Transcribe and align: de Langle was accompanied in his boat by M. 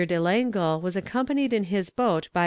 de 0.07 0.17
Langle 0.19 0.81
was 0.81 0.95
accompanied 0.95 1.53
in 1.53 1.65
his 1.65 1.91
boat 1.91 2.27
by 2.33 2.39
M. 2.39 2.39